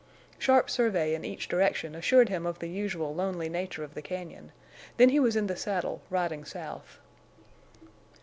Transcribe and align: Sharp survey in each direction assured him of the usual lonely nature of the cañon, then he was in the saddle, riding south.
Sharp 0.39 0.67
survey 0.67 1.13
in 1.13 1.23
each 1.23 1.47
direction 1.47 1.93
assured 1.93 2.27
him 2.27 2.47
of 2.47 2.57
the 2.57 2.67
usual 2.67 3.13
lonely 3.13 3.47
nature 3.49 3.83
of 3.83 3.93
the 3.93 4.01
cañon, 4.01 4.49
then 4.97 5.09
he 5.09 5.19
was 5.19 5.35
in 5.35 5.45
the 5.45 5.55
saddle, 5.55 6.01
riding 6.09 6.43
south. 6.43 6.97